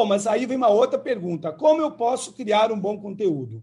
Bom, 0.00 0.06
mas 0.06 0.26
aí 0.26 0.46
vem 0.46 0.56
uma 0.56 0.70
outra 0.70 0.98
pergunta: 0.98 1.52
como 1.52 1.82
eu 1.82 1.90
posso 1.90 2.32
criar 2.32 2.72
um 2.72 2.80
bom 2.80 2.98
conteúdo? 2.98 3.62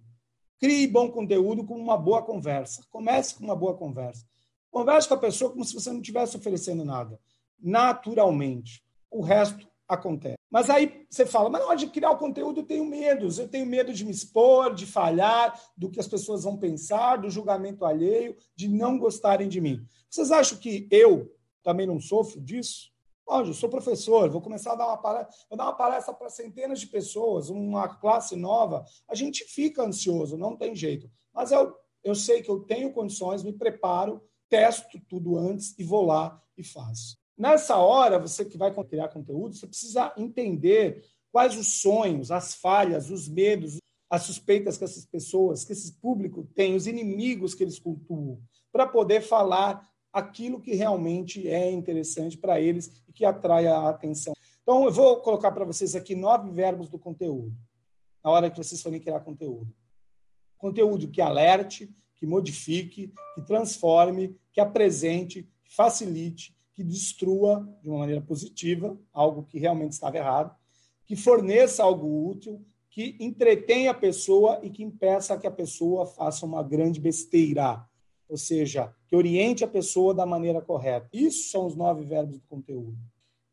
Crie 0.59 0.85
bom 0.85 1.09
conteúdo 1.09 1.65
com 1.65 1.73
uma 1.73 1.97
boa 1.97 2.21
conversa. 2.21 2.83
Comece 2.91 3.33
com 3.33 3.43
uma 3.43 3.55
boa 3.55 3.75
conversa. 3.75 4.23
Converse 4.69 5.07
com 5.07 5.15
a 5.15 5.17
pessoa 5.19 5.49
como 5.49 5.65
se 5.65 5.73
você 5.73 5.89
não 5.89 5.97
estivesse 5.97 6.37
oferecendo 6.37 6.85
nada. 6.85 7.19
Naturalmente. 7.59 8.83
O 9.09 9.23
resto 9.23 9.67
acontece. 9.87 10.37
Mas 10.47 10.69
aí 10.69 11.07
você 11.09 11.25
fala, 11.25 11.49
mas 11.49 11.59
na 11.59 11.69
hora 11.69 11.77
de 11.77 11.87
criar 11.87 12.11
o 12.11 12.19
conteúdo 12.19 12.59
eu 12.59 12.65
tenho 12.67 12.85
medo. 12.85 13.29
Eu 13.35 13.47
tenho 13.47 13.65
medo 13.65 13.91
de 13.91 14.05
me 14.05 14.11
expor, 14.11 14.75
de 14.75 14.85
falhar, 14.85 15.59
do 15.75 15.89
que 15.89 15.99
as 15.99 16.07
pessoas 16.07 16.43
vão 16.43 16.55
pensar, 16.55 17.15
do 17.15 17.31
julgamento 17.31 17.83
alheio, 17.83 18.37
de 18.55 18.67
não 18.67 18.99
gostarem 18.99 19.49
de 19.49 19.59
mim. 19.59 19.83
Vocês 20.07 20.31
acham 20.31 20.59
que 20.59 20.87
eu 20.91 21.35
também 21.63 21.87
não 21.87 21.99
sofro 21.99 22.39
disso? 22.39 22.95
Lógico, 23.27 23.49
eu 23.49 23.53
sou 23.53 23.69
professor, 23.69 24.29
vou 24.29 24.41
começar 24.41 24.71
a 24.71 24.75
dar 24.75 24.87
uma 24.87 24.97
palestra, 24.97 25.35
vou 25.49 25.57
dar 25.57 25.65
uma 25.65 25.75
palestra 25.75 26.13
para 26.13 26.29
centenas 26.29 26.79
de 26.79 26.87
pessoas, 26.87 27.49
uma 27.49 27.89
classe 27.97 28.37
nova. 28.37 28.85
A 29.07 29.13
gente 29.13 29.43
fica 29.43 29.83
ansioso, 29.83 30.37
não 30.37 30.55
tem 30.55 30.73
jeito. 30.73 31.11
Mas 31.33 31.51
eu, 31.51 31.75
eu 32.03 32.15
sei 32.15 32.41
que 32.41 32.49
eu 32.49 32.61
tenho 32.61 32.93
condições, 32.93 33.43
me 33.43 33.51
preparo, 33.51 34.21
testo 34.47 34.97
tudo 35.09 35.37
antes 35.37 35.77
e 35.77 35.83
vou 35.83 36.05
lá 36.05 36.41
e 36.57 36.63
faço. 36.63 37.17
Nessa 37.37 37.75
hora, 37.75 38.17
você 38.17 38.45
que 38.45 38.57
vai 38.57 38.73
criar 38.85 39.09
conteúdo, 39.09 39.55
você 39.55 39.67
precisa 39.67 40.13
entender 40.17 41.03
quais 41.31 41.55
os 41.57 41.81
sonhos, 41.81 42.31
as 42.31 42.55
falhas, 42.55 43.09
os 43.09 43.27
medos, 43.27 43.77
as 44.09 44.23
suspeitas 44.23 44.77
que 44.77 44.85
essas 44.85 45.05
pessoas, 45.05 45.65
que 45.65 45.73
esse 45.73 45.93
público 45.99 46.47
tem, 46.55 46.75
os 46.75 46.87
inimigos 46.87 47.53
que 47.53 47.63
eles 47.63 47.77
cultuam, 47.77 48.39
para 48.71 48.87
poder 48.87 49.21
falar 49.21 49.85
aquilo 50.17 50.59
que 50.59 50.73
realmente 50.73 51.47
é 51.47 51.71
interessante 51.71 52.37
para 52.37 52.59
eles 52.59 52.91
e 53.07 53.13
que 53.13 53.23
atrai 53.23 53.67
a 53.67 53.89
atenção. 53.89 54.33
Então, 54.61 54.83
eu 54.83 54.91
vou 54.91 55.17
colocar 55.17 55.51
para 55.51 55.63
vocês 55.63 55.95
aqui 55.95 56.15
nove 56.15 56.49
verbos 56.51 56.89
do 56.89 56.97
conteúdo, 56.97 57.55
na 58.23 58.31
hora 58.31 58.49
que 58.49 58.57
vocês 58.57 58.81
forem 58.81 58.99
criar 58.99 59.19
conteúdo. 59.19 59.73
Conteúdo 60.57 61.07
que 61.09 61.21
alerte, 61.21 61.93
que 62.15 62.25
modifique, 62.25 63.13
que 63.35 63.41
transforme, 63.43 64.35
que 64.51 64.59
apresente, 64.59 65.47
que 65.63 65.75
facilite, 65.75 66.57
que 66.73 66.83
destrua 66.83 67.67
de 67.81 67.89
uma 67.89 67.99
maneira 67.99 68.21
positiva 68.21 68.97
algo 69.13 69.43
que 69.43 69.59
realmente 69.59 69.93
estava 69.93 70.17
errado, 70.17 70.55
que 71.05 71.15
forneça 71.15 71.83
algo 71.83 72.27
útil, 72.27 72.65
que 72.89 73.15
entretenha 73.19 73.91
a 73.91 73.93
pessoa 73.93 74.59
e 74.63 74.69
que 74.71 74.83
impeça 74.83 75.37
que 75.37 75.45
a 75.45 75.51
pessoa 75.51 76.07
faça 76.07 76.45
uma 76.45 76.63
grande 76.63 76.99
besteira 76.99 77.85
ou 78.29 78.37
seja, 78.37 78.93
que 79.07 79.15
oriente 79.15 79.63
a 79.63 79.67
pessoa 79.67 80.13
da 80.13 80.25
maneira 80.25 80.61
correta. 80.61 81.07
Isso 81.13 81.49
são 81.49 81.65
os 81.65 81.75
nove 81.75 82.03
verbos 82.03 82.37
do 82.37 82.45
conteúdo. 82.47 82.97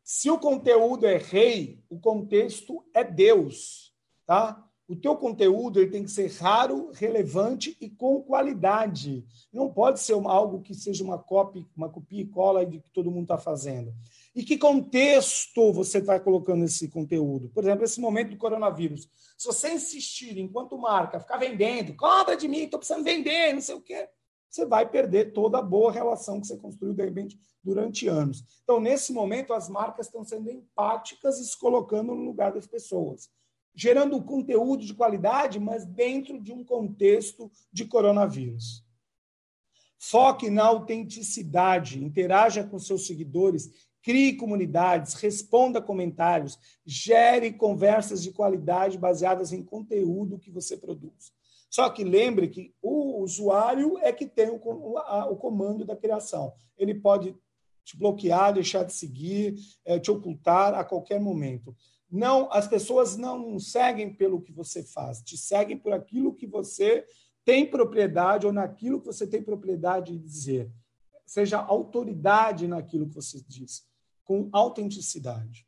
Se 0.03 0.29
o 0.29 0.37
conteúdo 0.37 1.05
é 1.05 1.17
rei, 1.17 1.79
o 1.89 1.99
contexto 1.99 2.85
é 2.93 3.03
Deus, 3.03 3.93
tá? 4.25 4.61
O 4.87 4.95
teu 4.95 5.15
conteúdo 5.15 5.79
ele 5.79 5.89
tem 5.89 6.03
que 6.03 6.11
ser 6.11 6.31
raro, 6.33 6.91
relevante 6.93 7.75
e 7.81 7.89
com 7.89 8.21
qualidade. 8.21 9.25
Não 9.51 9.71
pode 9.71 9.99
ser 9.99 10.13
uma, 10.13 10.31
algo 10.31 10.61
que 10.61 10.75
seja 10.75 11.03
uma 11.03 11.17
copy, 11.17 11.67
uma 11.75 11.89
copia 11.89 12.21
e 12.21 12.27
cola 12.27 12.63
de 12.63 12.79
que 12.79 12.91
todo 12.91 13.09
mundo 13.09 13.23
está 13.23 13.37
fazendo. 13.39 13.91
E 14.35 14.43
que 14.43 14.59
contexto 14.59 15.73
você 15.73 15.97
está 15.97 16.19
colocando 16.19 16.65
esse 16.65 16.87
conteúdo? 16.87 17.49
Por 17.49 17.63
exemplo, 17.63 17.83
esse 17.83 17.99
momento 17.99 18.29
do 18.29 18.37
coronavírus. 18.37 19.09
Se 19.35 19.47
você 19.47 19.73
insistir, 19.73 20.37
enquanto 20.37 20.77
marca, 20.77 21.19
ficar 21.19 21.37
vendendo, 21.37 21.95
compra 21.95 22.37
de 22.37 22.47
mim, 22.47 22.65
estou 22.65 22.77
precisando 22.77 23.03
vender, 23.03 23.53
não 23.53 23.61
sei 23.61 23.73
o 23.73 23.81
quê 23.81 24.07
você 24.55 24.65
vai 24.65 24.89
perder 24.89 25.33
toda 25.33 25.59
a 25.59 25.61
boa 25.61 25.91
relação 25.91 26.39
que 26.39 26.47
você 26.47 26.57
construiu, 26.57 26.93
de 26.93 27.03
repente, 27.03 27.37
durante 27.61 28.07
anos. 28.07 28.43
Então, 28.63 28.79
nesse 28.79 29.11
momento, 29.11 29.53
as 29.53 29.67
marcas 29.67 30.07
estão 30.07 30.23
sendo 30.23 30.49
empáticas 30.49 31.39
e 31.39 31.45
se 31.45 31.59
colocando 31.59 32.15
no 32.15 32.23
lugar 32.23 32.53
das 32.53 32.65
pessoas, 32.65 33.29
gerando 33.75 34.23
conteúdo 34.23 34.85
de 34.85 34.93
qualidade, 34.93 35.59
mas 35.59 35.85
dentro 35.85 36.41
de 36.41 36.53
um 36.53 36.63
contexto 36.63 37.51
de 37.71 37.85
coronavírus. 37.85 38.85
Foque 39.99 40.49
na 40.49 40.65
autenticidade, 40.65 42.01
interaja 42.01 42.63
com 42.63 42.79
seus 42.79 43.07
seguidores, 43.07 43.69
crie 44.01 44.37
comunidades, 44.37 45.15
responda 45.15 45.81
comentários, 45.81 46.57
gere 46.85 47.51
conversas 47.51 48.21
de 48.21 48.31
qualidade 48.31 48.97
baseadas 48.97 49.51
em 49.51 49.63
conteúdo 49.63 50.39
que 50.39 50.51
você 50.51 50.77
produz. 50.77 51.34
Só 51.75 51.89
que 51.89 52.05
lembre 52.05 52.47
que 52.47 52.73
o 52.81 53.21
usuário 53.21 53.97
é 53.97 54.13
que 54.13 54.25
tem 54.25 54.49
o, 54.49 54.55
o 54.55 55.35
comando 55.35 55.83
da 55.83 55.93
criação. 55.93 56.53
Ele 56.77 56.95
pode 56.95 57.35
te 57.83 57.97
bloquear, 57.97 58.53
deixar 58.53 58.85
de 58.85 58.93
seguir, 58.93 59.57
é, 59.83 59.99
te 59.99 60.09
ocultar 60.09 60.73
a 60.73 60.85
qualquer 60.85 61.19
momento. 61.19 61.75
Não, 62.09 62.49
as 62.49 62.65
pessoas 62.65 63.17
não 63.17 63.59
seguem 63.59 64.15
pelo 64.15 64.41
que 64.41 64.53
você 64.53 64.83
faz, 64.83 65.21
te 65.21 65.37
seguem 65.37 65.77
por 65.77 65.91
aquilo 65.91 66.33
que 66.33 66.47
você 66.47 67.05
tem 67.43 67.69
propriedade 67.69 68.45
ou 68.45 68.53
naquilo 68.53 69.01
que 69.01 69.07
você 69.07 69.27
tem 69.27 69.43
propriedade 69.43 70.13
de 70.13 70.23
dizer. 70.23 70.71
Seja 71.25 71.59
autoridade 71.59 72.69
naquilo 72.69 73.09
que 73.09 73.15
você 73.15 73.43
diz, 73.45 73.85
com 74.23 74.47
autenticidade. 74.53 75.67